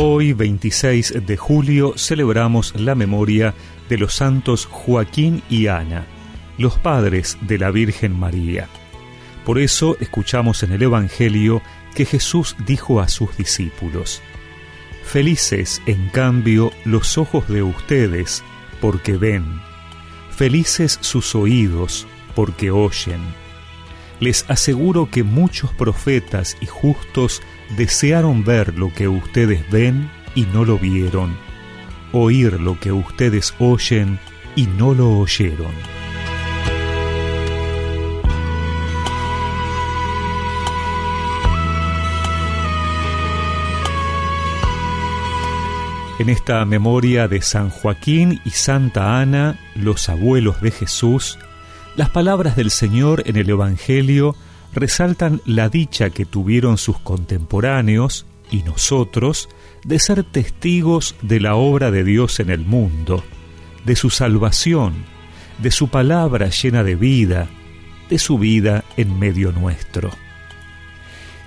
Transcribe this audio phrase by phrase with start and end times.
[0.00, 3.52] Hoy, 26 de julio, celebramos la memoria
[3.88, 6.06] de los santos Joaquín y Ana,
[6.56, 8.68] los padres de la Virgen María.
[9.44, 11.62] Por eso escuchamos en el Evangelio
[11.96, 14.22] que Jesús dijo a sus discípulos,
[15.02, 18.44] Felices, en cambio, los ojos de ustedes,
[18.80, 19.60] porque ven,
[20.30, 22.06] felices sus oídos,
[22.36, 23.20] porque oyen.
[24.20, 27.42] Les aseguro que muchos profetas y justos
[27.76, 31.36] desearon ver lo que ustedes ven y no lo vieron,
[32.12, 34.18] oír lo que ustedes oyen
[34.56, 35.72] y no lo oyeron.
[46.18, 51.38] En esta memoria de San Joaquín y Santa Ana, los abuelos de Jesús,
[51.98, 54.36] las palabras del Señor en el Evangelio
[54.72, 59.48] resaltan la dicha que tuvieron sus contemporáneos y nosotros
[59.82, 63.24] de ser testigos de la obra de Dios en el mundo,
[63.84, 64.94] de su salvación,
[65.60, 67.48] de su palabra llena de vida,
[68.08, 70.12] de su vida en medio nuestro.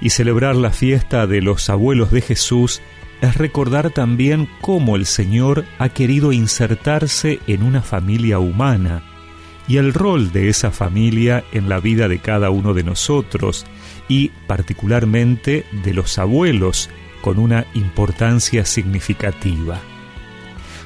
[0.00, 2.82] Y celebrar la fiesta de los abuelos de Jesús
[3.20, 9.04] es recordar también cómo el Señor ha querido insertarse en una familia humana,
[9.70, 13.64] y el rol de esa familia en la vida de cada uno de nosotros
[14.08, 16.90] y particularmente de los abuelos
[17.20, 19.78] con una importancia significativa.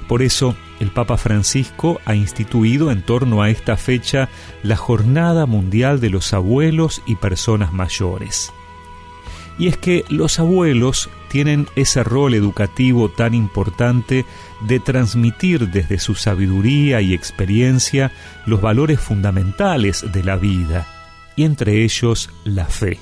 [0.07, 4.29] Por eso, el Papa Francisco ha instituido en torno a esta fecha
[4.63, 8.53] la Jornada Mundial de los Abuelos y Personas Mayores.
[9.59, 14.25] Y es que los abuelos tienen ese rol educativo tan importante
[14.61, 18.13] de transmitir desde su sabiduría y experiencia
[18.47, 20.87] los valores fundamentales de la vida,
[21.35, 23.01] y entre ellos la fe.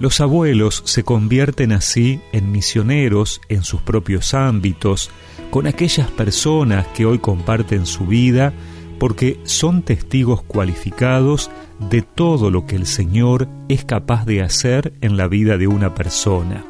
[0.00, 5.10] Los abuelos se convierten así en misioneros en sus propios ámbitos,
[5.52, 8.52] con aquellas personas que hoy comparten su vida,
[8.98, 11.52] porque son testigos cualificados
[11.88, 15.94] de todo lo que el Señor es capaz de hacer en la vida de una
[15.94, 16.64] persona,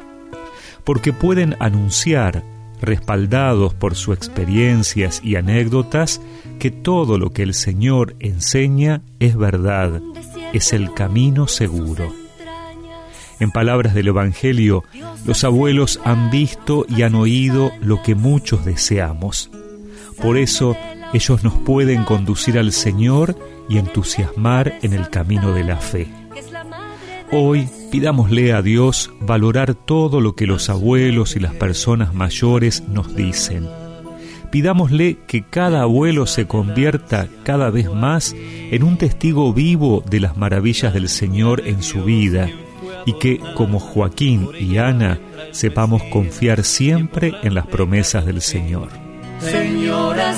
[0.87, 2.45] porque pueden anunciar,
[2.79, 6.21] respaldados por sus experiencias y anécdotas,
[6.59, 10.01] que todo lo que el Señor enseña es verdad,
[10.53, 12.13] es el camino seguro.
[13.41, 14.85] En palabras del Evangelio,
[15.25, 19.51] los abuelos han visto y han oído lo que muchos deseamos.
[20.21, 20.77] Por eso
[21.13, 23.37] ellos nos pueden conducir al Señor
[23.67, 26.07] y entusiasmar en el camino de la fe.
[27.29, 33.15] Hoy pidámosle a Dios valorar todo lo que los abuelos y las personas mayores nos
[33.15, 33.67] dicen.
[34.51, 38.35] Pidámosle que cada abuelo se convierta cada vez más
[38.71, 42.49] en un testigo vivo de las maravillas del Señor en su vida
[43.05, 45.19] y que, como Joaquín y Ana,
[45.51, 48.89] sepamos confiar siempre en las promesas del Señor.
[49.39, 50.33] Señora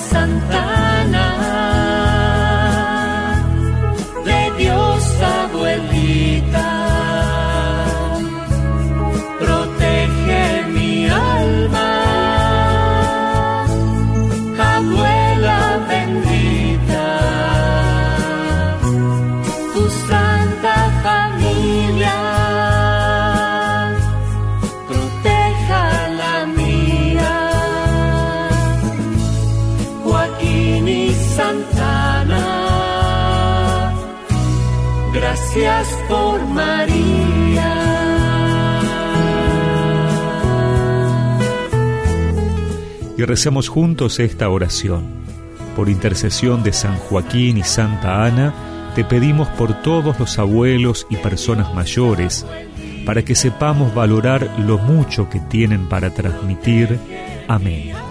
[35.55, 37.89] gracias por María.
[43.17, 45.03] y recemos juntos esta oración.
[45.75, 48.53] Por intercesión de San Joaquín y Santa Ana,
[48.95, 52.45] te pedimos por todos los abuelos y personas mayores,
[53.05, 56.97] para que sepamos valorar lo mucho que tienen para transmitir.
[57.49, 58.08] Amén.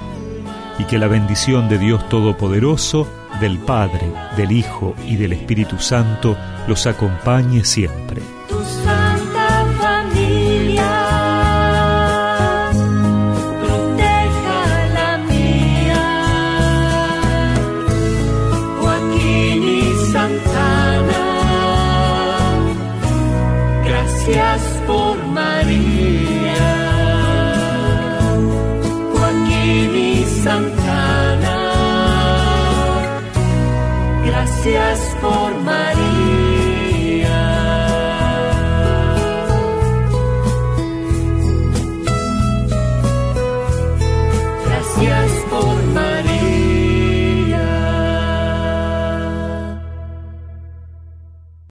[0.78, 3.09] Y que la bendición de Dios Todopoderoso,
[3.41, 8.23] del Padre, del Hijo y del Espíritu Santo los acompañe siempre.
[8.49, 10.91] Tu santa familia,
[13.61, 16.05] proteja la mía.
[18.81, 21.25] Joaquín y Santana,
[23.85, 26.78] gracias por María.
[34.29, 36.18] Gracias por María.